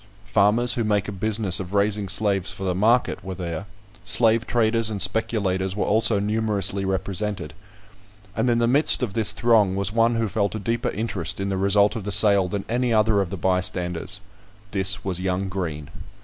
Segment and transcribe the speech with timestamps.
[0.25, 3.67] Farmers who make a business of raising slaves for the market were there;
[4.03, 7.53] slave traders and speculators were also numerously represented;
[8.35, 11.49] and in the midst of this throng was one who felt a deeper interest in
[11.49, 14.21] the result of the sale than any other of the bystanders;
[14.71, 15.91] this was young Green.